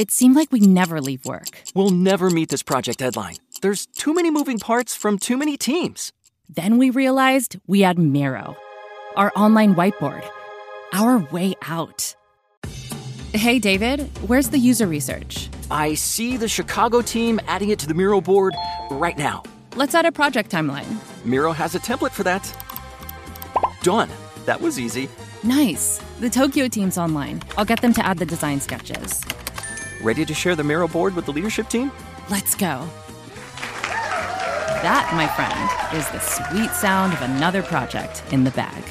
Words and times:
it 0.00 0.10
seemed 0.10 0.34
like 0.34 0.50
we 0.50 0.60
never 0.60 0.98
leave 1.02 1.26
work. 1.26 1.60
We'll 1.74 1.90
never 1.90 2.30
meet 2.30 2.48
this 2.48 2.62
project 2.62 3.00
deadline. 3.00 3.36
There's 3.60 3.84
too 3.84 4.14
many 4.14 4.30
moving 4.30 4.58
parts 4.58 4.96
from 4.96 5.18
too 5.18 5.36
many 5.36 5.58
teams. 5.58 6.10
Then 6.48 6.78
we 6.78 6.88
realized 6.88 7.60
we 7.66 7.82
had 7.82 7.98
Miro, 7.98 8.56
our 9.14 9.30
online 9.36 9.74
whiteboard, 9.74 10.24
our 10.94 11.18
way 11.30 11.54
out. 11.68 12.16
Hey, 13.34 13.58
David, 13.58 14.08
where's 14.26 14.48
the 14.48 14.56
user 14.56 14.86
research? 14.86 15.50
I 15.70 15.92
see 15.92 16.38
the 16.38 16.48
Chicago 16.48 17.02
team 17.02 17.38
adding 17.46 17.68
it 17.68 17.78
to 17.80 17.86
the 17.86 17.92
Miro 17.92 18.22
board 18.22 18.54
right 18.90 19.18
now. 19.18 19.42
Let's 19.76 19.94
add 19.94 20.06
a 20.06 20.12
project 20.12 20.50
timeline. 20.50 20.96
Miro 21.26 21.52
has 21.52 21.74
a 21.74 21.78
template 21.78 22.12
for 22.12 22.22
that. 22.22 22.42
Done. 23.82 24.08
That 24.46 24.62
was 24.62 24.80
easy. 24.80 25.10
Nice. 25.42 26.00
The 26.20 26.30
Tokyo 26.30 26.68
team's 26.68 26.96
online. 26.96 27.42
I'll 27.58 27.66
get 27.66 27.82
them 27.82 27.92
to 27.92 28.04
add 28.04 28.16
the 28.16 28.26
design 28.26 28.60
sketches. 28.60 29.22
Ready 30.02 30.24
to 30.24 30.32
share 30.32 30.56
the 30.56 30.64
Miro 30.64 30.88
board 30.88 31.14
with 31.14 31.26
the 31.26 31.32
leadership 31.32 31.68
team? 31.68 31.92
Let's 32.30 32.54
go. 32.54 32.88
That, 34.82 35.12
my 35.14 35.26
friend, 35.36 35.98
is 35.98 36.08
the 36.08 36.20
sweet 36.20 36.70
sound 36.70 37.12
of 37.12 37.20
another 37.20 37.62
project 37.62 38.22
in 38.32 38.44
the 38.44 38.50
bag. 38.52 38.82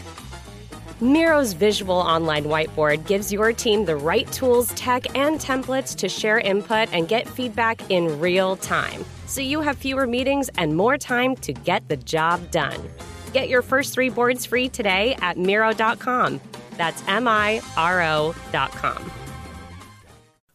Miro's 1.02 1.54
visual 1.54 1.96
online 1.96 2.44
whiteboard 2.44 3.08
gives 3.08 3.34
your 3.34 3.54
team 3.54 3.86
the 3.86 3.96
right 3.96 4.32
tools, 4.32 4.72
tech, 4.74 5.18
and 5.18 5.40
templates 5.40 5.96
to 5.96 6.10
share 6.10 6.40
input 6.40 6.94
and 6.94 7.08
get 7.08 7.28
feedback 7.28 7.90
in 7.90 8.20
real 8.20 8.58
time. 8.58 9.04
So 9.26 9.42
you 9.42 9.62
have 9.62 9.78
fewer 9.78 10.06
meetings 10.06 10.50
and 10.58 10.76
more 10.76 10.98
time 10.98 11.36
to 11.38 11.54
get 11.54 11.88
the 11.88 11.98
job 11.98 12.52
done. 12.52 12.88
Get 13.34 13.50
your 13.50 13.64
first 13.64 13.94
three 13.94 14.10
boards 14.10 14.46
free 14.46 14.70
today 14.70 15.18
at 15.22 15.38
Miro.com. 15.38 16.40
That's 16.78 17.02
M 17.08 17.28
I 17.28 17.62
R 17.78 18.04
O.com. 18.04 19.12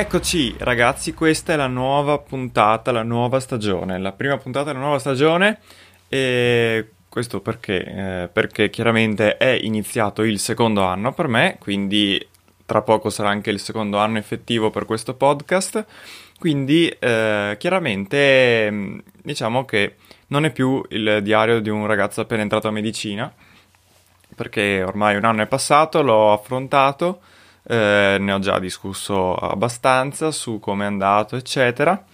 Eccoci 0.00 0.54
ragazzi, 0.56 1.12
questa 1.12 1.52
è 1.52 1.56
la 1.56 1.66
nuova 1.66 2.16
puntata, 2.16 2.90
la 2.90 3.02
nuova 3.02 3.38
stagione, 3.38 3.98
la 3.98 4.12
prima 4.12 4.38
puntata 4.38 4.72
della 4.72 4.78
nuova 4.78 4.98
stagione 4.98 5.58
e 6.08 6.92
questo 7.06 7.40
perché? 7.42 7.84
Eh, 7.84 8.28
perché 8.32 8.70
chiaramente 8.70 9.36
è 9.36 9.50
iniziato 9.60 10.22
il 10.22 10.38
secondo 10.38 10.84
anno 10.84 11.12
per 11.12 11.28
me, 11.28 11.58
quindi 11.60 12.26
tra 12.64 12.80
poco 12.80 13.10
sarà 13.10 13.28
anche 13.28 13.50
il 13.50 13.60
secondo 13.60 13.98
anno 13.98 14.16
effettivo 14.16 14.70
per 14.70 14.86
questo 14.86 15.12
podcast, 15.12 15.84
quindi 16.38 16.88
eh, 16.88 17.56
chiaramente 17.58 19.02
diciamo 19.22 19.66
che 19.66 19.96
non 20.28 20.46
è 20.46 20.50
più 20.50 20.82
il 20.88 21.20
diario 21.22 21.60
di 21.60 21.68
un 21.68 21.86
ragazzo 21.86 22.22
appena 22.22 22.40
entrato 22.40 22.68
a 22.68 22.72
medicina, 22.72 23.30
perché 24.34 24.82
ormai 24.82 25.16
un 25.16 25.24
anno 25.26 25.42
è 25.42 25.46
passato, 25.46 26.00
l'ho 26.00 26.32
affrontato 26.32 27.20
eh, 27.62 28.16
ne 28.18 28.32
ho 28.32 28.38
già 28.38 28.58
discusso 28.58 29.34
abbastanza 29.34 30.30
su 30.30 30.58
come 30.60 30.84
è 30.84 30.86
andato, 30.86 31.36
eccetera. 31.36 32.04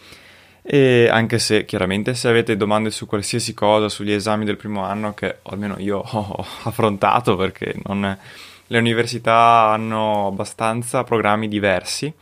E 0.62 1.08
anche 1.08 1.38
se 1.38 1.64
chiaramente 1.64 2.14
se 2.14 2.28
avete 2.28 2.56
domande 2.56 2.90
su 2.90 3.06
qualsiasi 3.06 3.54
cosa, 3.54 3.88
sugli 3.88 4.10
esami 4.12 4.44
del 4.44 4.56
primo 4.56 4.84
anno, 4.84 5.14
che 5.14 5.38
almeno 5.42 5.76
io 5.78 5.98
ho 6.04 6.44
affrontato 6.64 7.36
perché 7.36 7.74
non, 7.84 8.18
le 8.66 8.78
università 8.78 9.70
hanno 9.70 10.26
abbastanza 10.26 11.04
programmi 11.04 11.48
diversi. 11.48 12.12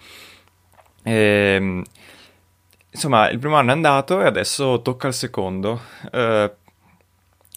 E, 1.02 1.12
ehm, 1.12 1.82
insomma, 2.90 3.30
il 3.30 3.38
primo 3.38 3.56
anno 3.56 3.70
è 3.70 3.74
andato 3.74 4.20
e 4.20 4.26
adesso 4.26 4.82
tocca 4.82 5.08
il 5.08 5.14
secondo. 5.14 5.80
Eh, 6.12 6.50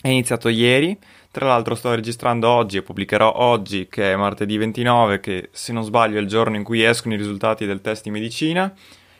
è 0.01 0.07
iniziato 0.07 0.47
ieri 0.47 0.97
tra 1.37 1.49
l'altro 1.49 1.75
sto 1.75 1.93
registrando 1.93 2.49
oggi 2.49 2.77
e 2.77 2.81
pubblicherò 2.81 3.31
oggi, 3.31 3.87
che 3.87 4.11
è 4.11 4.15
martedì 4.15 4.57
29, 4.57 5.19
che 5.19 5.49
se 5.51 5.71
non 5.71 5.83
sbaglio 5.83 6.17
è 6.17 6.19
il 6.19 6.25
giorno 6.25 6.55
in 6.55 6.63
cui 6.63 6.81
escono 6.81 7.13
i 7.13 7.17
risultati 7.17 7.67
del 7.67 7.79
test 7.79 8.05
di 8.05 8.09
medicina, 8.09 8.73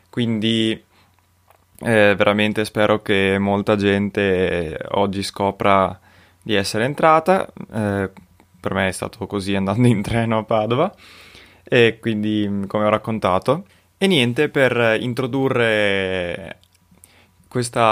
quindi 0.10 0.72
eh, 0.72 2.16
veramente 2.18 2.66
spero 2.66 3.04
che 3.04 3.38
molta 3.38 3.76
gente 3.76 4.80
oggi 4.94 5.22
scopra 5.22 6.00
di 6.42 6.56
essere 6.56 6.86
entrata. 6.86 7.48
Eh, 7.72 8.10
per 8.60 8.74
me 8.74 8.88
è 8.88 8.92
stato 8.92 9.28
così 9.28 9.54
andando 9.54 9.88
in 9.88 10.02
treno 10.02 10.40
a 10.40 10.44
Padova 10.44 10.92
e 11.64 12.00
quindi 12.02 12.66
come 12.66 12.86
ho 12.86 12.90
raccontato. 12.90 13.66
E 13.96 14.08
niente, 14.08 14.50
per 14.50 14.98
introdurre 15.00 16.62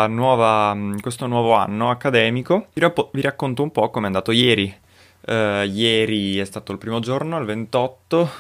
nuova, 0.08 0.78
questo 1.02 1.28
nuovo 1.28 1.54
anno 1.54 1.90
accademico, 1.90 2.68
vi, 2.74 2.82
rapp- 2.82 3.10
vi, 3.12 3.22
racconto 3.22 3.64
un 3.64 3.72
po' 3.72 3.90
come 3.90 4.06
è 4.06 4.08
andato 4.08 4.32
ieri. 4.32 4.74
Uh, 5.28 5.64
ieri 5.64 6.38
è 6.38 6.46
stato 6.46 6.72
il 6.72 6.78
primo 6.78 7.00
giorno, 7.00 7.40
il 7.40 7.46
28. 7.46 8.32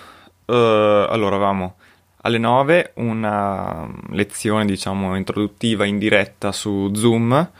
Uh, 0.46 0.52
eh, 0.53 1.08
allora, 1.09 1.36
avevamo 1.36 1.76
alle 2.22 2.38
9 2.38 2.92
una 2.96 3.90
lezione, 4.09 4.66
diciamo, 4.66 5.16
introduttiva 5.16 5.86
in 5.86 5.98
diretta 5.98 6.52
su 6.52 6.92
Zoom, 6.94 7.52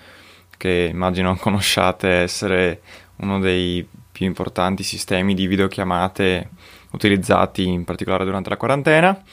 che 0.58 0.90
immagino 0.92 1.36
conosciate 1.38 2.08
essere 2.08 2.82
uno 3.18 3.40
dei 3.40 3.88
più 4.12 4.26
importanti 4.26 4.84
sistemi 4.84 5.34
di 5.34 5.48
videochiamate 5.48 6.50
utilizzati 6.92 7.68
in 7.68 7.84
particolare 7.84 8.26
durante 8.26 8.50
la 8.50 8.58
quarantena. 8.58 9.24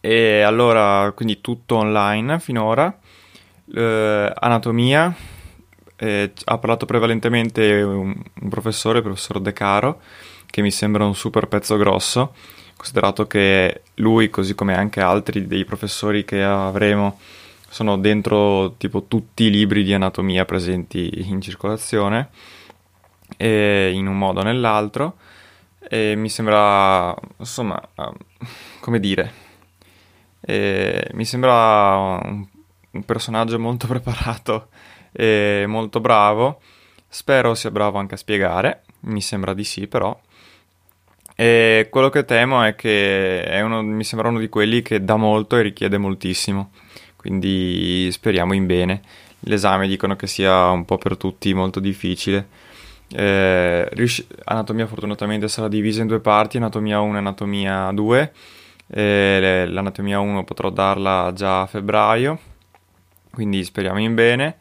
E 0.00 0.40
allora, 0.40 1.12
quindi 1.12 1.40
tutto 1.40 1.76
online 1.76 2.40
finora. 2.40 2.98
Eh, 3.72 4.32
anatomia, 4.34 5.14
eh, 5.96 6.32
ha 6.44 6.58
parlato 6.58 6.86
prevalentemente 6.86 7.82
un, 7.82 8.14
un, 8.40 8.48
professore, 8.48 8.98
il 8.98 9.04
professor 9.04 9.40
De 9.40 9.52
Caro, 9.52 10.00
che 10.46 10.62
mi 10.62 10.70
sembra 10.70 11.04
un 11.04 11.14
super 11.14 11.46
pezzo 11.48 11.76
grosso, 11.76 12.34
considerato 12.76 13.26
che 13.26 13.82
lui, 13.96 14.30
così 14.30 14.54
come 14.54 14.74
anche 14.74 15.00
altri 15.00 15.46
dei 15.46 15.66
professori 15.66 16.24
che 16.24 16.42
avremo, 16.42 17.18
sono 17.68 17.98
dentro 17.98 18.74
tipo 18.78 19.04
tutti 19.04 19.44
i 19.44 19.50
libri 19.50 19.84
di 19.84 19.92
anatomia 19.92 20.44
presenti 20.46 21.28
in 21.28 21.40
circolazione, 21.42 22.30
in 23.36 24.06
un 24.06 24.16
modo 24.16 24.40
o 24.40 24.42
nell'altro. 24.42 25.16
E 25.78 26.14
mi 26.16 26.28
sembra, 26.28 27.14
insomma, 27.38 27.80
come 28.80 29.00
dire, 29.00 29.49
e 30.40 31.08
mi 31.12 31.24
sembra 31.24 32.18
un, 32.22 32.46
un 32.90 33.04
personaggio 33.04 33.58
molto 33.58 33.86
preparato 33.88 34.68
e 35.12 35.64
molto 35.66 36.00
bravo. 36.00 36.60
Spero 37.08 37.54
sia 37.54 37.70
bravo 37.70 37.98
anche 37.98 38.14
a 38.14 38.18
spiegare, 38.18 38.82
mi 39.00 39.20
sembra 39.20 39.52
di 39.52 39.64
sì 39.64 39.86
però. 39.86 40.18
E 41.34 41.88
quello 41.90 42.10
che 42.10 42.24
temo 42.24 42.62
è 42.62 42.74
che 42.74 43.42
è 43.42 43.60
uno, 43.62 43.82
mi 43.82 44.04
sembra 44.04 44.28
uno 44.28 44.38
di 44.38 44.48
quelli 44.48 44.82
che 44.82 45.02
dà 45.02 45.16
molto 45.16 45.56
e 45.56 45.62
richiede 45.62 45.96
moltissimo, 45.96 46.70
quindi 47.16 48.08
speriamo 48.12 48.52
in 48.52 48.66
bene. 48.66 49.00
L'esame 49.44 49.88
dicono 49.88 50.16
che 50.16 50.26
sia 50.26 50.68
un 50.68 50.84
po' 50.84 50.98
per 50.98 51.16
tutti 51.16 51.52
molto 51.54 51.80
difficile. 51.80 52.46
Eh, 53.12 53.88
anatomia 54.44 54.86
fortunatamente 54.86 55.48
sarà 55.48 55.66
divisa 55.66 56.02
in 56.02 56.08
due 56.08 56.20
parti, 56.20 56.58
anatomia 56.58 57.00
1 57.00 57.14
e 57.14 57.18
anatomia 57.18 57.90
2 57.90 58.32
e 58.90 59.66
l'anatomia 59.68 60.18
1 60.18 60.44
potrò 60.44 60.70
darla 60.70 61.32
già 61.34 61.62
a 61.62 61.66
febbraio, 61.66 62.38
quindi 63.32 63.62
speriamo 63.64 64.00
in 64.00 64.14
bene. 64.14 64.56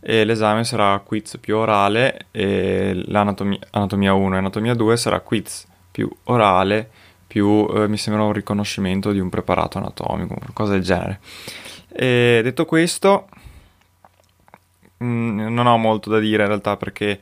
E 0.00 0.24
l'esame 0.24 0.62
sarà 0.64 0.98
quiz 1.00 1.38
più 1.40 1.56
orale 1.56 2.26
e 2.30 3.02
l'anatomia 3.06 3.58
anatomia 3.70 4.12
1 4.14 4.34
e 4.36 4.38
anatomia 4.38 4.74
2 4.74 4.96
sarà 4.96 5.18
quiz 5.20 5.66
più 5.90 6.08
orale 6.24 6.88
più 7.28 7.68
eh, 7.70 7.86
mi 7.86 7.98
sembra 7.98 8.24
un 8.24 8.32
riconoscimento 8.32 9.12
di 9.12 9.20
un 9.20 9.28
preparato 9.28 9.78
anatomico, 9.78 10.34
qualcosa 10.34 10.72
del 10.72 10.82
genere. 10.82 11.20
E 11.92 12.40
detto 12.42 12.64
questo, 12.64 13.28
mm, 15.04 15.52
non 15.52 15.66
ho 15.66 15.76
molto 15.76 16.10
da 16.10 16.18
dire 16.18 16.42
in 16.42 16.48
realtà 16.48 16.76
perché... 16.76 17.20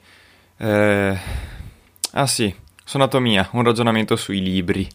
Eh, 0.59 1.19
ah 2.13 2.27
sì, 2.27 2.55
su 2.85 2.97
anatomia, 2.97 3.49
un 3.53 3.65
ragionamento 3.65 4.15
sui 4.17 4.41
libri, 4.41 4.89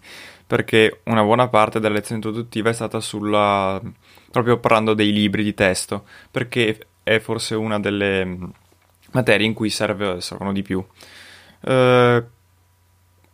perché 0.51 1.00
una 1.06 1.24
buona 1.24 1.48
parte 1.48 1.80
della 1.80 1.94
lezione 1.94 2.15
introduttiva 2.21 2.69
è 2.69 2.74
stata 2.74 3.00
sulla... 3.00 3.81
proprio 4.30 4.57
parlando 4.57 4.94
dei 4.94 5.13
libri 5.13 5.45
di 5.45 5.53
testo, 5.53 6.03
perché 6.30 6.88
è 7.03 7.19
forse 7.19 7.56
una 7.56 7.80
delle 7.80 8.38
materie 9.12 9.48
in 9.48 9.53
cui 9.53 9.69
serve, 9.69 10.19
servono 10.19 10.51
di 10.51 10.62
più. 10.62 10.86
Eh, 11.62 12.24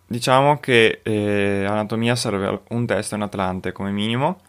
diciamo 0.06 0.60
che 0.60 1.00
eh, 1.02 1.66
anatomia 1.68 2.16
serve 2.16 2.62
un 2.70 2.86
testo 2.86 3.16
in 3.16 3.24
Atlante 3.24 3.72
come 3.72 3.90
minimo. 3.90 4.42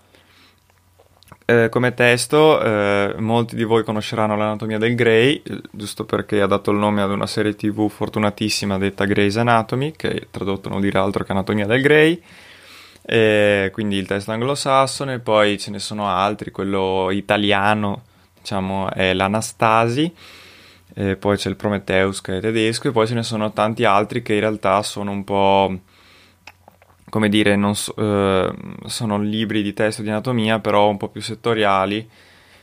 Eh, 1.46 1.70
come 1.70 1.94
testo, 1.94 2.60
eh, 2.60 3.14
molti 3.16 3.56
di 3.56 3.64
voi 3.64 3.82
conosceranno 3.82 4.36
l'anatomia 4.36 4.76
del 4.76 4.94
Grey, 4.94 5.42
giusto 5.70 6.04
perché 6.04 6.42
ha 6.42 6.46
dato 6.46 6.70
il 6.70 6.76
nome 6.76 7.00
ad 7.00 7.10
una 7.12 7.26
serie 7.26 7.54
tv 7.54 7.88
fortunatissima 7.88 8.76
detta 8.76 9.06
Grey's 9.06 9.38
Anatomy, 9.38 9.92
che 9.92 10.26
tradotto 10.30 10.68
non 10.68 10.82
dire 10.82 10.98
altro 10.98 11.24
che 11.24 11.32
anatomia 11.32 11.64
del 11.64 11.80
Grey. 11.80 12.22
Quindi 13.72 13.96
il 13.96 14.06
testo 14.06 14.32
anglosassone, 14.32 15.18
poi 15.18 15.58
ce 15.58 15.70
ne 15.70 15.78
sono 15.78 16.08
altri, 16.08 16.50
quello 16.50 17.10
italiano, 17.10 18.02
diciamo, 18.40 18.90
è 18.90 19.14
l'Anastasi 19.14 20.14
eh, 20.98 21.16
poi 21.16 21.36
c'è 21.36 21.48
il 21.48 21.56
Prometheus 21.56 22.20
che 22.20 22.38
è 22.38 22.40
tedesco 22.40 22.88
e 22.88 22.92
poi 22.92 23.06
ce 23.06 23.14
ne 23.14 23.22
sono 23.22 23.52
tanti 23.52 23.84
altri 23.84 24.20
che 24.20 24.34
in 24.34 24.40
realtà 24.40 24.82
sono 24.82 25.12
un 25.12 25.22
po' 25.22 25.78
come 27.08 27.28
dire, 27.28 27.56
so, 27.74 27.94
eh, 27.96 28.52
sono 28.86 29.18
libri 29.18 29.62
di 29.62 29.72
testo 29.72 30.02
di 30.02 30.08
anatomia 30.08 30.58
però 30.58 30.88
un 30.88 30.96
po' 30.96 31.08
più 31.08 31.20
settoriali 31.20 32.08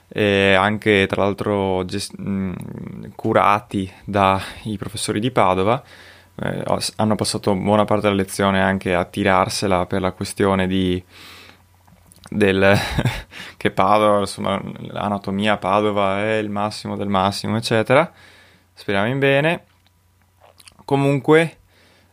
e 0.07 0.53
anche 0.53 1.07
tra 1.07 1.24
l'altro 1.24 1.86
gest- 1.86 2.15
mh, 2.18 3.13
curati 3.15 3.89
dai 4.03 4.77
professori 4.77 5.19
di 5.19 5.31
Padova 5.31 5.81
eh, 6.42 6.64
hanno 6.98 7.16
passato 7.16 7.56
buona 7.56 7.86
parte 7.86 8.08
della 8.08 8.22
lezione 8.22 8.62
anche 8.62 8.94
a 8.94 9.06
tirarsela 9.06 9.86
per 9.86 10.02
la 10.02 10.12
questione 10.12 10.68
di 10.68 11.04
del 12.30 12.76
che 13.58 13.72
Padova, 13.72 14.20
insomma, 14.20 14.62
l'anatomia 14.80 15.58
Padova 15.58 16.22
è 16.22 16.36
il 16.38 16.50
massimo 16.50 16.96
del 16.96 17.08
massimo, 17.08 17.58
eccetera. 17.58 18.12
Speriamo 18.74 19.08
in 19.08 19.20
bene. 19.20 19.64
Comunque, 20.84 21.58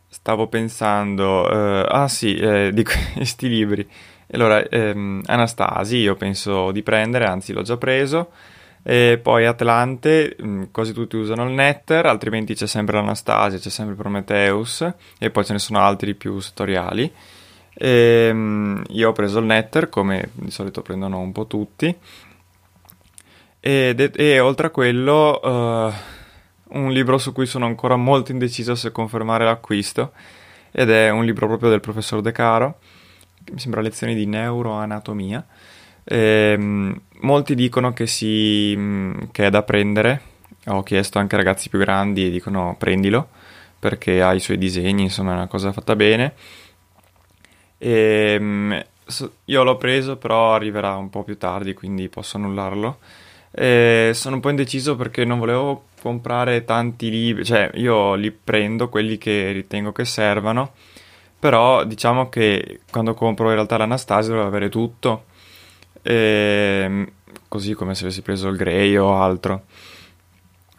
stavo 0.07 0.47
pensando, 0.47 1.49
eh, 1.49 1.85
ah 1.87 2.07
sì, 2.07 2.35
eh, 2.35 2.71
di 2.73 2.83
questi 3.15 3.49
libri. 3.49 3.87
Allora, 4.31 4.63
ehm, 4.67 5.21
Anastasi, 5.25 5.97
io 5.97 6.15
penso 6.15 6.71
di 6.71 6.81
prendere, 6.81 7.25
anzi 7.25 7.53
l'ho 7.53 7.61
già 7.61 7.77
preso. 7.77 8.31
E 8.85 9.17
poi 9.21 9.45
Atlante, 9.45 10.35
mm, 10.41 10.63
quasi 10.71 10.91
tutti 10.91 11.15
usano 11.15 11.45
il 11.45 11.53
Netter, 11.53 12.05
altrimenti 12.05 12.53
c'è 12.53 12.67
sempre 12.67 12.97
l'Anastasia, 12.97 13.57
c'è 13.57 13.69
sempre 13.69 13.95
Prometheus 13.95 14.85
e 15.17 15.29
poi 15.29 15.45
ce 15.45 15.53
ne 15.53 15.59
sono 15.59 15.79
altri 15.79 16.13
più 16.15 16.39
settoriali. 16.39 17.11
E, 17.73 18.29
um, 18.29 18.83
io 18.89 19.09
ho 19.09 19.13
preso 19.13 19.39
il 19.39 19.45
Netter, 19.45 19.87
come 19.89 20.29
di 20.33 20.51
solito 20.51 20.81
prendono 20.81 21.19
un 21.19 21.31
po' 21.31 21.47
tutti. 21.47 21.95
E, 23.59 23.93
de- 23.95 24.11
e 24.15 24.39
oltre 24.41 24.67
a 24.67 24.69
quello, 24.69 25.39
uh, 25.41 25.93
un 26.77 26.91
libro 26.91 27.17
su 27.17 27.31
cui 27.31 27.45
sono 27.45 27.65
ancora 27.65 27.95
molto 27.95 28.31
indeciso 28.31 28.75
se 28.75 28.91
confermare 28.91 29.45
l'acquisto, 29.45 30.11
ed 30.71 30.89
è 30.89 31.09
un 31.09 31.23
libro 31.23 31.47
proprio 31.47 31.69
del 31.69 31.79
professor 31.79 32.19
De 32.21 32.33
Caro, 32.33 32.79
mi 33.51 33.59
sembra 33.59 33.79
lezioni 33.81 34.15
di 34.15 34.25
neuroanatomia. 34.25 35.45
E, 36.03 36.55
um, 36.57 36.99
molti 37.21 37.55
dicono 37.55 37.93
che, 37.93 38.07
si, 38.07 38.73
um, 38.75 39.31
che 39.31 39.47
è 39.47 39.49
da 39.49 39.63
prendere, 39.63 40.21
ho 40.67 40.83
chiesto 40.83 41.19
anche 41.19 41.35
a 41.35 41.37
ragazzi 41.37 41.69
più 41.69 41.79
grandi 41.79 42.25
e 42.25 42.29
dicono 42.29 42.75
prendilo 42.77 43.29
perché 43.83 44.21
ha 44.21 44.33
i 44.33 44.39
suoi 44.39 44.57
disegni, 44.57 45.03
insomma 45.03 45.31
è 45.31 45.35
una 45.35 45.47
cosa 45.47 45.73
fatta 45.73 45.95
bene. 45.95 46.33
E, 47.77 48.35
ehm, 48.39 48.85
io 49.45 49.63
l'ho 49.63 49.75
preso, 49.75 50.15
però 50.15 50.53
arriverà 50.53 50.95
un 50.95 51.09
po' 51.09 51.23
più 51.23 51.37
tardi, 51.37 51.73
quindi 51.73 52.07
posso 52.07 52.37
annullarlo. 52.37 52.99
E 53.51 54.11
sono 54.13 54.35
un 54.35 54.41
po' 54.41 54.49
indeciso 54.49 54.95
perché 54.95 55.25
non 55.25 55.37
volevo 55.37 55.87
comprare 56.01 56.63
tanti 56.63 57.09
libri, 57.09 57.45
cioè 57.45 57.71
io 57.75 58.15
li 58.15 58.31
prendo 58.31 58.89
quelli 58.89 59.17
che 59.17 59.51
ritengo 59.51 59.91
che 59.91 60.05
servano, 60.05 60.71
però 61.37 61.83
diciamo 61.83 62.29
che 62.29 62.81
quando 62.89 63.13
compro 63.13 63.49
in 63.49 63.55
realtà 63.55 63.77
l'Anastasia 63.77 64.33
devo 64.33 64.45
avere 64.45 64.69
tutto, 64.69 65.25
e, 66.03 66.81
ehm, 66.83 67.11
così 67.47 67.73
come 67.73 67.95
se 67.95 68.03
avessi 68.05 68.21
preso 68.21 68.47
il 68.49 68.57
Grey 68.57 68.95
o 68.97 69.15
altro. 69.15 69.63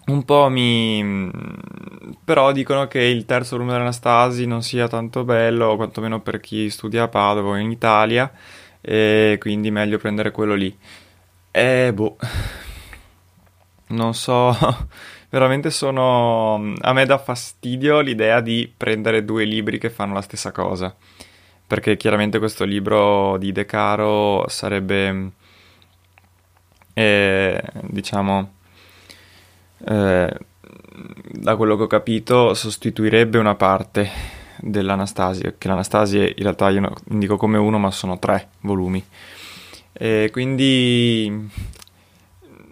Un 0.06 0.22
po' 0.24 0.48
mi... 0.50 1.30
però 2.22 2.52
dicono 2.52 2.86
che 2.88 3.00
il 3.00 3.24
terzo 3.24 3.56
volume 3.56 3.72
dell'Anastasi 3.72 4.46
non 4.46 4.62
sia 4.62 4.86
tanto 4.86 5.24
bello, 5.24 5.76
quantomeno 5.76 6.20
per 6.20 6.40
chi 6.40 6.68
studia 6.68 7.04
a 7.04 7.08
Padova 7.08 7.50
o 7.50 7.56
in 7.56 7.70
Italia, 7.70 8.30
e 8.82 9.38
quindi 9.40 9.70
meglio 9.70 9.98
prendere 9.98 10.30
quello 10.30 10.54
lì. 10.54 10.76
E 11.50 11.92
boh, 11.94 12.16
non 13.88 14.12
so, 14.14 14.54
veramente 15.30 15.70
sono... 15.70 16.74
a 16.80 16.92
me 16.92 17.06
dà 17.06 17.16
fastidio 17.16 18.00
l'idea 18.00 18.40
di 18.40 18.70
prendere 18.76 19.24
due 19.24 19.44
libri 19.44 19.78
che 19.78 19.88
fanno 19.88 20.12
la 20.12 20.22
stessa 20.22 20.52
cosa, 20.52 20.94
perché 21.66 21.96
chiaramente 21.96 22.38
questo 22.38 22.64
libro 22.64 23.36
di 23.38 23.52
De 23.52 23.64
Caro 23.64 24.44
sarebbe, 24.48 25.30
eh, 26.92 27.62
diciamo 27.82 28.52
eh, 29.86 30.38
da 31.32 31.56
quello 31.56 31.76
che 31.76 31.82
ho 31.82 31.86
capito, 31.86 32.54
sostituirebbe 32.54 33.38
una 33.38 33.54
parte 33.54 34.08
dell'Anastasia, 34.58 35.54
che 35.56 35.68
l'Anastasia 35.68 36.22
in 36.24 36.34
realtà 36.36 36.70
io 36.70 36.92
indico 37.10 37.36
come 37.36 37.58
uno, 37.58 37.78
ma 37.78 37.90
sono 37.90 38.18
tre 38.18 38.48
volumi. 38.60 39.04
E 39.92 40.28
quindi 40.32 41.50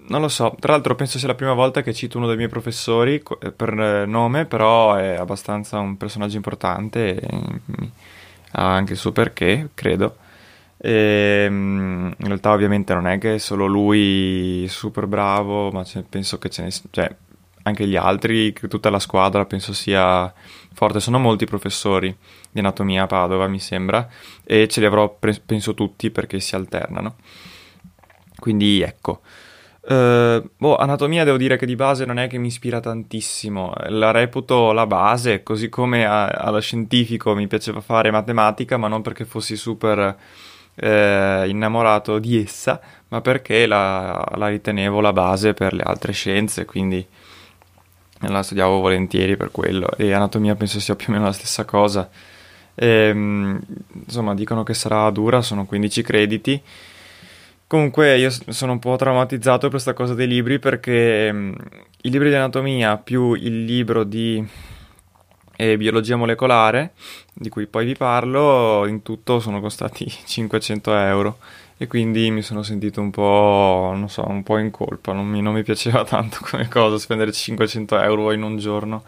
non 0.09 0.21
lo 0.21 0.29
so, 0.29 0.55
tra 0.59 0.73
l'altro 0.73 0.95
penso 0.95 1.19
sia 1.19 1.29
la 1.29 1.35
prima 1.35 1.55
volta 1.55 1.83
che 1.83 1.95
cito 1.95 2.19
uno 2.19 2.27
dei 2.27 2.37
miei 2.37 2.49
professori 2.49 3.23
eh, 3.41 3.53
per 3.53 4.07
nome, 4.07 4.47
però 4.47 4.95
è 4.95 5.17
abbastanza 5.17 5.79
un 5.79 5.97
personaggio 5.97 6.37
importante 6.37 7.21
ha 8.53 8.75
anche 8.75 8.93
il 8.93 8.99
suo 8.99 9.13
perché, 9.13 9.71
credo. 9.75 10.17
E, 10.79 11.45
ehm, 11.47 12.15
in 12.19 12.27
realtà 12.27 12.53
ovviamente 12.53 12.95
non 12.95 13.07
è 13.07 13.19
che 13.19 13.39
solo 13.39 13.67
lui 13.67 14.67
super 14.69 15.07
bravo, 15.07 15.71
ma 15.71 15.85
penso 16.09 16.39
che 16.39 16.51
ce 16.51 16.63
ne 16.63 16.71
cioè, 16.91 17.15
anche 17.63 17.87
gli 17.87 17.97
altri, 17.97 18.53
tutta 18.53 18.91
la 18.91 18.99
squadra 18.99 19.45
penso 19.45 19.73
sia 19.73 20.33
forte. 20.73 21.01
Sono 21.01 21.19
molti 21.19 21.47
professori 21.47 22.15
di 22.51 22.59
anatomia 22.59 23.05
a 23.05 23.07
Padova, 23.07 23.47
mi 23.47 23.61
sembra, 23.61 24.09
e 24.45 24.69
ce 24.69 24.81
li 24.81 24.87
avrò 24.87 25.17
pre- 25.19 25.41
penso 25.45 25.75
tutti 25.75 26.11
perché 26.11 26.41
si 26.41 26.55
alternano. 26.55 27.17
Quindi 28.39 28.83
ecco. 28.83 29.21
Uh, 29.85 30.49
boh, 30.57 30.77
anatomia 30.77 31.25
devo 31.25 31.37
dire 31.37 31.57
che 31.57 31.67
di 31.67 31.75
base 31.75 32.05
non 32.05 32.19
è 32.19 32.29
che 32.29 32.39
mi 32.39 32.47
ispira 32.47 32.79
tantissimo, 32.79 33.73
la 33.89 34.13
reputo 34.13 34.71
la 34.71 34.87
base, 34.87 35.43
così 35.43 35.69
come 35.69 36.07
a- 36.07 36.29
allo 36.29 36.61
scientifico 36.61 37.35
mi 37.35 37.49
piaceva 37.49 37.81
fare 37.81 38.13
matematica, 38.13 38.77
ma 38.77 38.87
non 38.87 39.03
perché 39.03 39.25
fossi 39.25 39.57
super 39.57 40.17
eh, 40.75 41.45
innamorato 41.49 42.19
di 42.19 42.41
essa, 42.41 42.81
ma 43.09 43.21
perché 43.21 43.67
la, 43.67 44.25
la, 44.37 44.49
ritenevo 44.49 45.01
la 45.01 45.13
base 45.13 45.53
per 45.55 45.73
le 45.75 45.83
altre 45.83 46.13
scienze, 46.13 46.65
quindi 46.65 47.05
la 48.21 48.43
studiavo 48.43 48.79
volentieri 48.79 49.37
per 49.37 49.51
quello. 49.51 49.89
E 49.97 50.13
anatomia 50.13 50.55
penso 50.55 50.81
sia 50.81 50.95
più 50.95 51.07
o 51.09 51.13
meno 51.13 51.25
la 51.25 51.33
stessa 51.33 51.65
cosa. 51.65 52.09
E, 52.75 52.87
ehm, 52.87 53.61
insomma, 54.05 54.35
dicono 54.35 54.63
che 54.63 54.75
sarà 54.75 55.11
dura, 55.11 55.43
sono 55.43 55.67
15 55.67 56.03
crediti. 56.03 56.63
Comunque 57.73 58.19
io 58.19 58.29
sono 58.49 58.73
un 58.73 58.79
po' 58.79 58.97
traumatizzato 58.97 59.61
per 59.61 59.71
questa 59.71 59.95
cosa 59.95 60.13
dei 60.13 60.27
libri 60.27 60.59
perché 60.59 61.33
mh, 61.33 61.57
i 62.03 62.11
libri 62.11 62.29
di 62.29 62.35
anatomia 62.35 62.99
più 62.99 63.33
il 63.33 63.65
libro 63.65 64.05
di 64.05 64.47
e 65.57 65.79
biologia 65.79 66.17
molecolare, 66.17 66.93
di 67.33 67.49
cui 67.49 67.67
poi 67.67 67.87
vi 67.87 67.95
parlo, 67.95 68.85
in 68.87 69.01
tutto 69.01 69.41
sono 69.41 69.59
costati 69.63 70.05
500 70.23 70.95
euro. 70.97 71.39
E 71.79 71.87
quindi 71.87 72.31
mi 72.31 72.43
sono 72.43 72.63
sentito 72.63 73.01
un 73.01 73.09
po', 73.09 73.93
non 73.95 74.11
so, 74.11 74.23
un 74.29 74.43
po' 74.43 74.59
in 74.59 74.71
colpa, 74.71 75.15
non 75.15 75.27
mi, 75.27 75.41
non 75.41 75.55
mi 75.55 75.63
piaceva 75.63 76.05
tanto 76.05 76.41
come 76.43 76.69
cosa 76.69 76.99
spendere 76.99 77.33
500 77.33 78.03
euro 78.03 78.33
in 78.33 78.43
un 78.43 78.59
giorno, 78.59 79.03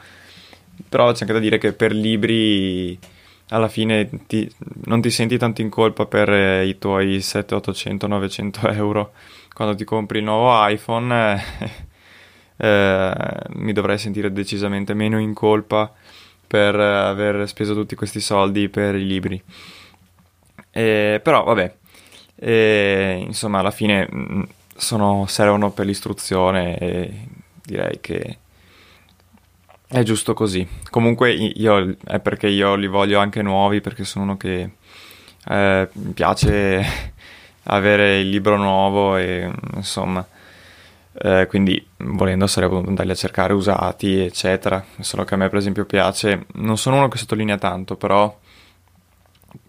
però 0.88 1.12
c'è 1.12 1.20
anche 1.20 1.34
da 1.34 1.38
dire 1.38 1.58
che 1.58 1.74
per 1.74 1.92
libri 1.92 2.98
alla 3.48 3.68
fine 3.68 4.08
ti, 4.26 4.50
non 4.84 5.00
ti 5.00 5.10
senti 5.10 5.36
tanto 5.38 5.60
in 5.60 5.70
colpa 5.70 6.06
per 6.06 6.30
eh, 6.30 6.66
i 6.66 6.78
tuoi 6.78 7.20
7, 7.20 7.54
800, 7.54 8.06
900 8.06 8.68
euro 8.70 9.12
quando 9.54 9.74
ti 9.76 9.84
compri 9.84 10.18
il 10.18 10.24
nuovo 10.24 10.66
iPhone, 10.66 11.42
eh, 11.58 11.70
eh, 12.66 13.14
mi 13.54 13.72
dovrei 13.72 13.98
sentire 13.98 14.32
decisamente 14.32 14.94
meno 14.94 15.18
in 15.18 15.32
colpa 15.32 15.92
per 16.46 16.74
aver 16.74 17.48
speso 17.48 17.72
tutti 17.72 17.94
questi 17.94 18.20
soldi 18.20 18.68
per 18.68 18.96
i 18.96 19.06
libri. 19.06 19.42
Eh, 20.70 21.20
però 21.22 21.44
vabbè, 21.44 21.74
eh, 22.36 23.22
insomma 23.24 23.60
alla 23.60 23.70
fine 23.70 24.08
mh, 24.10 24.34
mm, 24.34 24.42
sono, 24.76 25.26
servono 25.26 25.70
per 25.70 25.86
l'istruzione 25.86 26.76
e 26.78 27.28
direi 27.62 28.00
che 28.00 28.38
è 29.94 30.02
giusto 30.02 30.34
così. 30.34 30.66
Comunque 30.90 31.32
io, 31.32 31.94
è 32.04 32.18
perché 32.18 32.48
io 32.48 32.74
li 32.74 32.88
voglio 32.88 33.20
anche 33.20 33.42
nuovi, 33.42 33.80
perché 33.80 34.02
sono 34.02 34.24
uno 34.24 34.36
che 34.36 34.72
eh, 35.46 35.88
piace 36.12 36.84
avere 37.64 38.18
il 38.18 38.28
libro 38.28 38.56
nuovo 38.56 39.16
e 39.16 39.48
insomma... 39.74 40.26
Eh, 41.16 41.46
quindi 41.48 41.80
volendo 41.98 42.48
sarei 42.48 42.68
potuto 42.68 42.88
andarli 42.88 43.12
a 43.12 43.14
cercare 43.14 43.52
usati 43.52 44.18
eccetera. 44.18 44.84
Solo 44.98 45.22
che 45.22 45.34
a 45.34 45.36
me 45.36 45.48
per 45.48 45.58
esempio 45.58 45.84
piace 45.84 46.46
non 46.54 46.76
sono 46.76 46.96
uno 46.96 47.06
che 47.06 47.18
sottolinea 47.18 47.56
tanto 47.56 47.94
però 47.94 48.36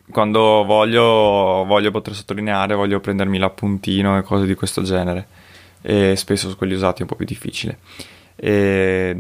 quando 0.10 0.63
voglio, 0.65 1.65
voglio 1.65 1.91
poter 1.91 2.15
sottolineare 2.15 2.74
voglio 2.74 3.00
prendermi 3.00 3.38
l'appuntino 3.38 4.17
e 4.17 4.24
cose 4.24 4.48
di 4.48 4.55
questo 4.55 4.82
genere. 4.82 5.27
E 5.84 6.15
spesso 6.15 6.50
su 6.50 6.58
quelli 6.58 6.74
usati 6.74 7.00
è 7.00 7.01
un 7.03 7.10
po' 7.10 7.15
più 7.15 7.25
difficile. 7.27 7.77
E 8.36 9.15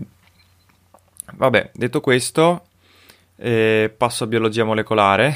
Vabbè, 1.37 1.71
detto 1.73 1.99
questo, 1.99 2.67
eh, 3.35 3.93
passo 3.95 4.23
a 4.23 4.27
biologia 4.27 4.63
molecolare. 4.63 5.35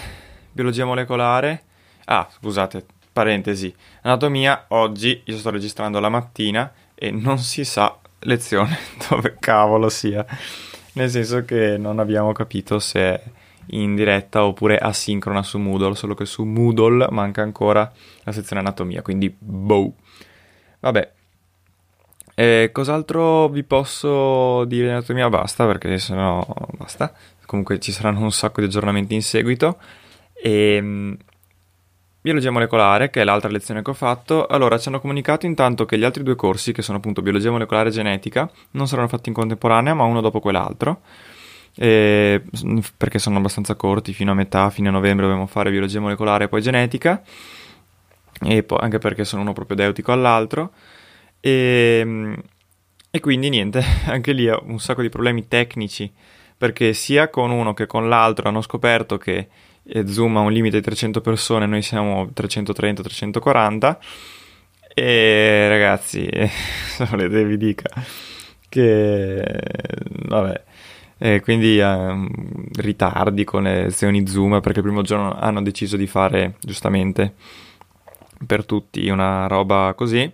Biologia 0.51 0.85
molecolare. 0.85 1.63
Ah, 2.05 2.27
scusate, 2.31 2.85
parentesi. 3.11 3.73
Anatomia, 4.03 4.65
oggi 4.69 5.21
io 5.25 5.37
sto 5.37 5.49
registrando 5.49 5.99
la 5.99 6.07
mattina 6.07 6.71
e 6.95 7.11
non 7.11 7.37
si 7.39 7.65
sa 7.65 7.97
lezione 8.19 8.77
dove 9.09 9.35
cavolo 9.39 9.89
sia. 9.89 10.25
Nel 10.93 11.09
senso 11.09 11.43
che 11.43 11.77
non 11.77 11.99
abbiamo 11.99 12.31
capito 12.31 12.79
se 12.79 12.99
è 12.99 13.23
in 13.71 13.93
diretta 13.93 14.45
oppure 14.45 14.77
asincrona 14.77 15.43
su 15.43 15.57
Moodle, 15.57 15.95
solo 15.95 16.15
che 16.15 16.25
su 16.25 16.45
Moodle 16.45 17.07
manca 17.11 17.41
ancora 17.41 17.91
la 18.23 18.31
sezione 18.31 18.61
anatomia, 18.61 19.01
quindi 19.01 19.33
boh. 19.37 19.93
Vabbè, 20.79 21.11
eh, 22.39 22.69
cos'altro 22.71 23.49
vi 23.49 23.63
posso 23.63 24.63
dire 24.63 24.85
in 24.85 24.91
anatomia? 24.91 25.27
Basta, 25.27 25.65
perché 25.65 25.97
sennò 25.97 26.45
basta. 26.77 27.11
Comunque 27.45 27.79
ci 27.79 27.91
saranno 27.91 28.21
un 28.21 28.31
sacco 28.31 28.61
di 28.61 28.67
aggiornamenti 28.67 29.13
in 29.13 29.21
seguito. 29.21 29.77
E, 30.33 30.75
ehm, 30.75 31.17
biologia 32.21 32.49
molecolare, 32.49 33.09
che 33.09 33.19
è 33.19 33.23
l'altra 33.25 33.49
lezione 33.49 33.81
che 33.81 33.89
ho 33.89 33.93
fatto. 33.93 34.47
Allora, 34.47 34.77
ci 34.77 34.87
hanno 34.87 35.01
comunicato 35.01 35.45
intanto 35.45 35.83
che 35.83 35.97
gli 35.97 36.05
altri 36.05 36.23
due 36.23 36.35
corsi, 36.35 36.71
che 36.71 36.81
sono 36.81 36.99
appunto 36.99 37.21
biologia 37.21 37.51
molecolare 37.51 37.89
e 37.89 37.91
genetica, 37.91 38.49
non 38.71 38.87
saranno 38.87 39.09
fatti 39.09 39.27
in 39.27 39.35
contemporanea, 39.35 39.93
ma 39.93 40.05
uno 40.05 40.21
dopo 40.21 40.39
quell'altro. 40.39 41.01
E, 41.75 42.41
perché 42.95 43.19
sono 43.19 43.37
abbastanza 43.37 43.75
corti, 43.75 44.13
fino 44.13 44.31
a 44.31 44.35
metà, 44.35 44.69
fine 44.69 44.89
novembre 44.89 45.25
dobbiamo 45.25 45.45
fare 45.45 45.71
biologia 45.71 45.99
molecolare 45.99 46.45
e 46.45 46.47
poi 46.47 46.61
genetica. 46.61 47.21
E 48.41 48.63
poi, 48.63 48.77
anche 48.81 48.97
perché 48.97 49.25
sono 49.25 49.41
uno 49.41 49.51
proprio 49.51 49.75
deutico 49.75 50.13
all'altro. 50.13 50.71
E, 51.39 51.99
ehm, 52.01 52.35
e 53.11 53.19
quindi 53.19 53.49
niente, 53.49 53.83
anche 54.07 54.33
lì 54.33 54.49
ho 54.49 54.61
un 54.65 54.79
sacco 54.79 55.01
di 55.01 55.09
problemi 55.09 55.47
tecnici, 55.47 56.11
perché 56.57 56.93
sia 56.93 57.29
con 57.29 57.51
uno 57.51 57.73
che 57.73 57.87
con 57.87 58.09
l'altro 58.09 58.49
hanno 58.49 58.61
scoperto 58.61 59.17
che 59.17 59.47
eh, 59.83 60.07
Zoom 60.07 60.37
ha 60.37 60.41
un 60.41 60.51
limite 60.51 60.77
di 60.77 60.83
300 60.83 61.21
persone, 61.21 61.65
noi 61.65 61.81
siamo 61.81 62.25
330-340. 62.35 63.97
E 64.93 65.67
ragazzi, 65.69 66.27
se 66.31 67.05
volete 67.05 67.45
vi 67.45 67.57
dica 67.57 67.89
che 68.69 69.43
vabbè. 70.27 70.63
E 71.21 71.41
quindi 71.41 71.79
um, 71.79 72.29
ritardi 72.77 73.43
con 73.43 73.63
le 73.63 73.83
lezioni 73.83 74.25
Zoom 74.25 74.61
perché 74.61 74.79
il 74.79 74.85
primo 74.85 75.01
giorno 75.01 75.37
hanno 75.37 75.61
deciso 75.61 75.97
di 75.97 76.07
fare 76.07 76.55
giustamente 76.61 77.33
per 78.45 78.65
tutti 78.65 79.09
una 79.09 79.45
roba 79.47 79.93
così 79.97 80.31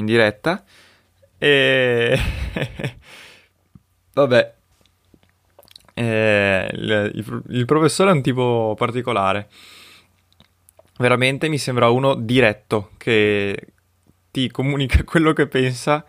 in 0.00 0.06
diretta. 0.06 0.64
E 1.38 2.18
vabbè, 4.12 4.54
eh, 5.94 6.68
il, 6.72 7.42
il, 7.48 7.64
professore 7.66 8.10
è 8.10 8.14
un 8.14 8.22
tipo 8.22 8.74
particolare. 8.76 9.48
Veramente 10.98 11.48
mi 11.48 11.58
sembra 11.58 11.88
uno 11.88 12.14
diretto 12.14 12.90
che 12.98 13.56
ti 14.30 14.50
comunica 14.50 15.02
quello 15.04 15.32
che 15.32 15.46
pensa 15.46 16.04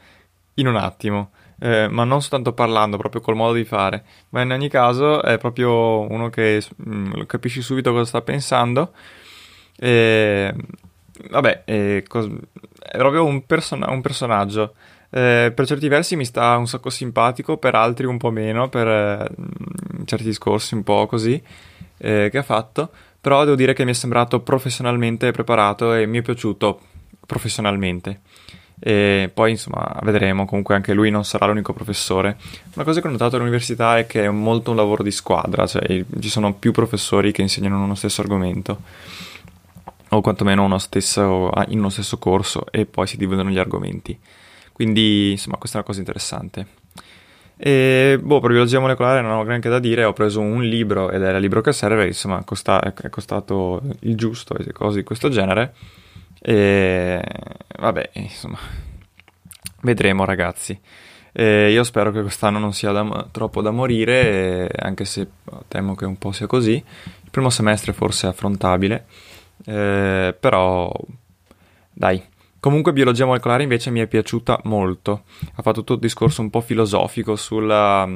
in 0.56 0.68
un 0.68 0.76
attimo. 0.76 1.32
Eh, 1.60 1.88
ma 1.90 2.04
non 2.06 2.22
soltanto 2.22 2.54
parlando, 2.54 2.98
proprio 2.98 3.22
col 3.22 3.36
modo 3.36 3.54
di 3.54 3.66
fare. 3.66 4.04
Ma 4.30 4.42
in 4.42 4.52
ogni 4.52 4.70
caso 4.70 5.22
è 5.22 5.38
proprio 5.38 6.00
uno 6.12 6.30
che 6.30 6.64
mh, 6.76 6.96
mm, 6.96 7.22
capisci 7.28 7.62
subito 7.62 7.92
cosa 7.92 8.06
sta 8.06 8.22
pensando. 8.22 8.94
E, 9.78 10.54
vabbè, 11.30 12.04
cos- 12.08 12.30
è 12.92 12.98
proprio 12.98 13.24
un, 13.24 13.46
person- 13.46 13.86
un 13.88 14.02
personaggio. 14.02 14.74
Eh, 15.10 15.54
per 15.56 15.66
certi 15.66 15.88
versi 15.88 16.18
mi 16.18 16.26
sta 16.26 16.58
un 16.58 16.68
sacco 16.68 16.90
simpatico, 16.90 17.56
per 17.56 17.74
altri 17.74 18.06
un 18.06 18.18
po' 18.18 18.32
meno, 18.32 18.68
per 18.68 18.88
eh, 18.88 19.30
certi 20.04 20.26
discorsi 20.26 20.74
un 20.74 20.84
po' 20.84 21.06
così 21.06 21.42
eh, 21.98 22.28
che 22.30 22.38
ha 22.38 22.44
fatto. 22.44 22.90
Però 23.22 23.46
devo 23.46 23.56
dire 23.56 23.74
che 23.74 23.86
mi 23.86 23.92
è 23.92 23.94
sembrato 23.94 24.42
professionalmente 24.42 25.32
preparato 25.32 25.94
e 25.94 26.06
mi 26.06 26.18
è 26.18 26.22
piaciuto 26.22 26.82
professionalmente. 27.26 28.20
E 28.78 29.30
poi 29.34 29.52
insomma 29.52 29.98
vedremo, 30.02 30.44
comunque 30.46 30.76
anche 30.76 30.94
lui 30.94 31.12
non 31.12 31.24
sarà 31.24 31.46
l'unico 31.46 31.72
professore. 31.72 32.36
Una 32.74 32.84
cosa 32.84 33.00
che 33.00 33.08
ho 33.08 33.12
notato 33.12 33.38
all'università 33.38 34.00
è 34.00 34.06
che 34.06 34.26
è 34.26 34.30
molto 34.30 34.72
un 34.72 34.76
lavoro 34.76 35.02
di 35.02 35.12
squadra, 35.12 35.66
cioè 35.66 36.04
ci 36.20 36.30
sono 36.30 36.56
più 36.56 36.74
professori 36.74 37.32
che 37.32 37.42
insegnano 37.42 37.82
uno 37.82 37.96
stesso 37.96 38.20
argomento 38.20 38.80
o 40.14 40.22
quantomeno 40.22 40.64
uno 40.64 40.78
stesso, 40.78 41.50
ah, 41.50 41.66
in 41.70 41.80
uno 41.80 41.90
stesso 41.90 42.18
corso 42.18 42.66
e 42.70 42.86
poi 42.86 43.08
si 43.08 43.18
dividono 43.18 43.50
gli 43.50 43.60
argomenti. 43.60 44.18
Quindi, 44.74 45.32
insomma, 45.32 45.58
questa 45.58 45.78
è 45.78 45.80
una 45.80 45.88
cosa 45.88 46.00
interessante. 46.00 46.68
E, 47.56 48.20
boh, 48.22 48.40
per 48.40 48.50
biologia 48.50 48.80
molecolare 48.80 49.22
non 49.22 49.38
ho 49.38 49.44
granché 49.44 49.70
da 49.70 49.80
dire, 49.80 50.04
ho 50.04 50.14
preso 50.14 50.42
un 50.42 50.64
libro 50.64 51.12
ed 51.12 51.22
era 51.22 51.38
il 51.38 51.44
libro 51.44 51.62
che 51.62 51.72
serve, 51.72 52.08
insomma, 52.08 52.44
costa, 52.44 52.82
è 52.82 53.10
costato 53.10 53.82
il 54.02 54.16
giusto 54.16 54.58
e 54.58 54.72
cose 54.74 54.98
di 54.98 55.04
questo 55.04 55.30
genere. 55.30 55.74
E 56.42 57.22
vabbè, 57.80 58.10
insomma, 58.14 58.58
vedremo 59.82 60.26
ragazzi. 60.26 60.78
E 61.32 61.72
io 61.72 61.84
spero 61.86 62.12
che 62.12 62.22
quest'anno 62.22 62.60
non 62.60 62.74
sia 62.74 62.92
da, 62.92 63.28
troppo 63.32 63.62
da 63.62 63.72
morire, 63.72 64.70
anche 64.78 65.06
se 65.06 65.28
temo 65.70 65.96
che 65.96 66.06
un 66.06 66.18
po' 66.18 66.34
sia 66.34 66.48
così. 66.48 66.74
Il 66.74 67.30
primo 67.30 67.50
semestre 67.50 67.94
forse 67.94 68.28
è 68.28 68.30
affrontabile 68.32 69.06
eh, 69.66 70.36
però 70.40 70.92
dai. 71.92 72.22
Comunque 72.60 72.94
biologia 72.94 73.26
molecolare 73.26 73.64
invece 73.64 73.90
mi 73.90 74.02
è 74.02 74.08
piaciuta 74.08 74.62
molto. 74.66 75.24
Ha 75.56 75.62
fatto 75.64 75.80
tutto 75.80 75.94
il 75.94 76.00
discorso 76.00 76.42
un 76.42 76.52
po' 76.52 76.62
filosofico 76.62 77.36
sulla, 77.36 78.08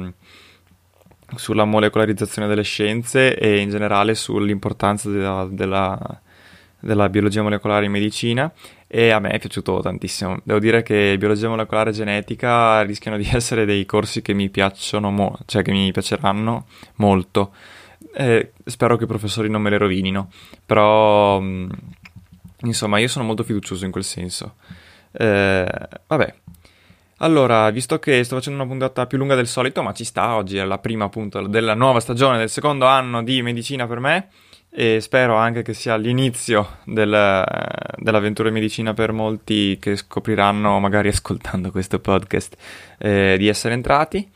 sulla 1.34 1.64
molecolarizzazione 1.64 2.46
delle 2.46 2.62
scienze 2.62 3.36
e 3.36 3.58
in 3.58 3.70
generale 3.70 4.14
sull'importanza 4.14 5.10
della, 5.10 5.48
della, 5.50 6.20
della 6.78 7.08
biologia 7.08 7.42
molecolare 7.42 7.86
in 7.86 7.90
medicina 7.90 8.52
e 8.86 9.10
a 9.10 9.18
me 9.18 9.30
è 9.30 9.38
piaciuto 9.40 9.80
tantissimo. 9.80 10.38
Devo 10.44 10.60
dire 10.60 10.82
che 10.82 11.16
biologia 11.18 11.48
molecolare 11.48 11.90
e 11.90 11.94
genetica 11.94 12.82
rischiano 12.82 13.16
di 13.16 13.28
essere 13.32 13.64
dei 13.64 13.84
corsi 13.84 14.22
che 14.22 14.32
mi 14.32 14.48
piacciono, 14.48 15.10
mo- 15.10 15.38
cioè 15.46 15.62
che 15.62 15.72
mi 15.72 15.90
piaceranno 15.90 16.66
molto 16.96 17.52
eh, 18.18 18.52
spero 18.64 18.96
che 18.96 19.04
i 19.04 19.06
professori 19.06 19.50
non 19.50 19.60
me 19.60 19.68
le 19.68 19.76
rovinino, 19.76 20.30
però 20.64 21.38
mm, 21.38 21.68
insomma 22.62 22.98
io 22.98 23.08
sono 23.08 23.26
molto 23.26 23.42
fiducioso 23.42 23.84
in 23.84 23.90
quel 23.90 24.04
senso. 24.04 24.54
Eh, 25.12 25.68
vabbè, 26.06 26.34
allora, 27.18 27.68
visto 27.70 27.98
che 27.98 28.24
sto 28.24 28.36
facendo 28.36 28.62
una 28.62 28.68
puntata 28.68 29.06
più 29.06 29.18
lunga 29.18 29.34
del 29.34 29.46
solito, 29.46 29.82
ma 29.82 29.92
ci 29.92 30.04
sta, 30.04 30.34
oggi 30.34 30.56
è 30.56 30.64
la 30.64 30.78
prima 30.78 31.04
appunto 31.04 31.46
della 31.46 31.74
nuova 31.74 32.00
stagione 32.00 32.38
del 32.38 32.48
secondo 32.48 32.86
anno 32.86 33.22
di 33.22 33.42
medicina 33.42 33.86
per 33.86 34.00
me 34.00 34.28
e 34.70 35.00
spero 35.00 35.36
anche 35.36 35.62
che 35.62 35.74
sia 35.74 35.96
l'inizio 35.96 36.78
del, 36.84 37.44
dell'avventura 37.96 38.48
in 38.48 38.54
medicina 38.54 38.94
per 38.94 39.12
molti 39.12 39.78
che 39.78 39.94
scopriranno, 39.96 40.78
magari 40.78 41.08
ascoltando 41.08 41.70
questo 41.70 41.98
podcast, 41.98 42.56
eh, 42.98 43.36
di 43.38 43.48
essere 43.48 43.74
entrati. 43.74 44.30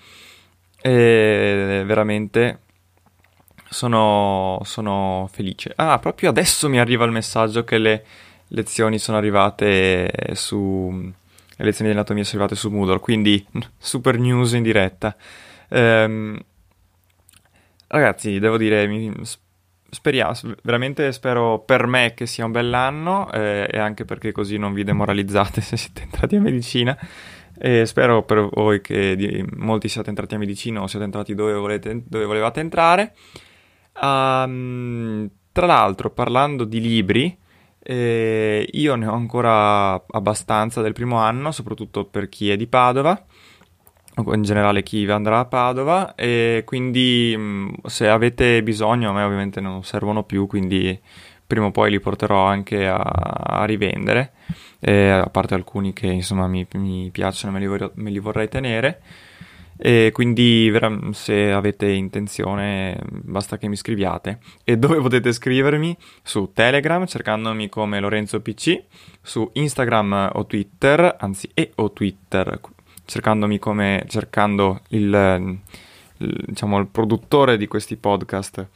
E 0.83 1.83
veramente 1.85 2.61
sono, 3.71 4.61
sono 4.65 5.29
felice. 5.33 5.73
Ah, 5.77 5.99
proprio 6.01 6.29
adesso 6.29 6.69
mi 6.69 6.81
arriva 6.81 7.05
il 7.05 7.13
messaggio 7.13 7.63
che 7.63 7.79
le 7.79 8.05
lezioni 8.49 8.99
sono 8.99 9.17
arrivate 9.17 10.11
su... 10.35 10.91
Le 11.57 11.67
lezioni 11.67 11.91
di 11.91 11.97
anatomia 11.97 12.25
sono 12.25 12.43
arrivate 12.43 12.59
su 12.59 12.71
Moodle, 12.71 12.99
quindi 13.01 13.47
super 13.79 14.19
news 14.19 14.53
in 14.53 14.63
diretta. 14.63 15.15
Ehm, 15.69 16.39
ragazzi, 17.87 18.39
devo 18.39 18.57
dire, 18.57 19.13
speriamo, 19.91 20.33
veramente 20.63 21.13
spero 21.13 21.59
per 21.61 21.87
me 21.87 22.15
che 22.15 22.27
sia 22.27 22.47
un 22.47 22.53
bell'anno 22.53 23.31
eh, 23.31 23.69
e 23.71 23.79
anche 23.79 24.05
perché 24.05 24.33
così 24.33 24.57
non 24.57 24.73
vi 24.73 24.85
demoralizzate 24.85 25.61
se 25.61 25.77
siete 25.77 26.03
entrati 26.03 26.37
a 26.37 26.41
medicina. 26.41 26.99
E 27.63 27.85
spero 27.85 28.23
per 28.23 28.49
voi 28.53 28.81
che 28.81 29.15
di, 29.17 29.45
molti 29.59 29.89
siate 29.89 30.09
entrati 30.09 30.35
a 30.35 30.39
medicina 30.39 30.81
o 30.81 30.87
siate 30.87 31.05
entrati 31.05 31.35
dove, 31.35 31.53
volete, 31.53 32.03
dove 32.07 32.25
volevate 32.25 32.61
entrare. 32.61 33.13
Um, 34.03 35.29
Tra 35.53 35.67
l'altro, 35.67 36.11
parlando 36.11 36.65
di 36.65 36.81
libri, 36.81 37.37
eh, 37.83 38.69
io 38.73 38.95
ne 38.95 39.07
ho 39.07 39.15
ancora 39.15 40.01
abbastanza 40.07 40.81
del 40.81 40.93
primo 40.93 41.17
anno, 41.17 41.51
soprattutto 41.51 42.05
per 42.05 42.29
chi 42.29 42.51
è 42.51 42.57
di 42.57 42.69
Padova, 42.69 43.21
o 44.15 44.35
in 44.35 44.43
generale 44.43 44.85
chi 44.85 45.05
andrà 45.11 45.41
a 45.41 45.45
Padova, 45.47 46.15
e 46.15 46.63
quindi 46.65 47.35
mh, 47.37 47.87
se 47.87 48.09
avete 48.09 48.63
bisogno, 48.63 49.11
a 49.11 49.13
me 49.13 49.25
ovviamente 49.25 49.61
non 49.61 49.83
servono 49.83 50.23
più, 50.23 50.47
quindi 50.47 50.97
prima 51.45 51.67
o 51.67 51.71
poi 51.73 51.91
li 51.91 51.99
porterò 51.99 52.45
anche 52.45 52.87
a, 52.87 52.97
a 52.97 53.65
rivendere, 53.65 54.33
eh, 54.79 55.11
a 55.11 55.29
parte 55.31 55.55
alcuni 55.55 55.93
che 55.93 56.07
insomma 56.07 56.47
mi, 56.47 56.65
mi 56.75 57.11
piacciono 57.11 57.57
e 57.57 57.91
me 57.95 58.11
li 58.11 58.21
vorrei 58.21 58.49
tenere. 58.49 59.03
E 59.83 60.11
quindi 60.13 60.71
se 61.13 61.53
avete 61.53 61.89
intenzione 61.89 63.01
basta 63.11 63.57
che 63.57 63.69
mi 63.69 63.77
scriviate. 63.77 64.41
E 64.63 64.77
dove 64.77 65.01
potete 65.01 65.33
scrivermi? 65.33 65.97
Su 66.23 66.51
Telegram 66.53 67.07
cercandomi 67.07 67.69
come 67.69 68.01
Lorenzo 68.01 68.41
PC, 68.41 68.83
su 69.23 69.49
Instagram 69.55 70.33
o 70.35 70.47
Twitter, 70.47 71.17
anzi 71.19 71.49
e 71.55 71.73
o 71.77 71.93
Twitter 71.93 72.61
cercandomi 73.11 73.59
come 73.59 74.05
cercando 74.07 74.83
il, 74.91 75.59
il 76.19 76.45
diciamo 76.47 76.79
il 76.79 76.87
produttore 76.87 77.57
di 77.57 77.67
questi 77.67 77.97
podcast 77.97 78.69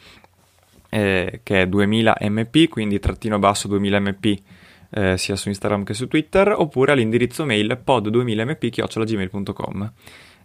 eh, 0.89 1.41
che 1.43 1.63
è 1.63 1.67
2000mp, 1.67 2.69
quindi 2.69 2.99
trattino 2.99 3.39
basso 3.39 3.69
2000mp 3.69 4.43
eh, 4.91 5.17
sia 5.19 5.37
su 5.37 5.49
Instagram 5.49 5.85
che 5.85 5.95
su 5.95 6.09
Twitter, 6.09 6.53
oppure 6.57 6.93
all'indirizzo 6.93 7.45
mail 7.45 7.81
pod2000mp.gmail.com. 7.85 9.93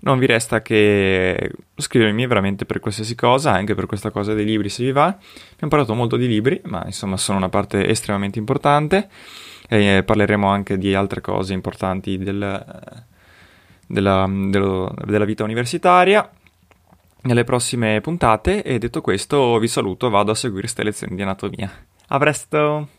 Non 0.02 0.18
vi 0.18 0.26
resta 0.26 0.62
che 0.62 1.52
scrivermi 1.76 2.26
veramente 2.26 2.66
per 2.66 2.80
qualsiasi 2.80 3.16
cosa, 3.16 3.52
anche 3.52 3.76
per 3.76 3.86
questa 3.86 4.12
cosa 4.12 4.34
dei 4.34 4.46
libri 4.46 4.70
se 4.70 4.84
vi 4.84 4.92
va. 4.92 5.08
Abbiamo 5.08 5.70
parlato 5.70 5.94
molto 5.94 6.16
di 6.16 6.28
libri, 6.28 6.62
ma 6.66 6.84
insomma 6.86 7.18
sono 7.18 7.38
una 7.38 7.50
parte 7.50 7.88
estremamente 7.88 8.40
importante. 8.40 9.10
E 9.68 10.04
parleremo 10.04 10.48
anche 10.48 10.78
di 10.78 10.96
altre 10.96 11.22
cose 11.22 11.54
importanti 11.54 12.18
del, 12.18 13.06
della, 13.86 14.26
dello, 14.28 14.96
della 15.06 15.26
vita 15.26 15.44
universitaria 15.44 16.28
nelle 17.22 17.44
prossime 17.44 18.00
puntate 18.02 18.64
e 18.64 18.80
detto 18.80 19.02
questo 19.02 19.58
vi 19.60 19.68
saluto, 19.68 20.10
vado 20.10 20.32
a 20.32 20.36
seguire 20.36 20.62
queste 20.62 20.84
lezioni 20.84 21.16
di 21.16 21.22
anatomia. 21.22 21.70
A 22.08 22.18
presto! 22.18 22.99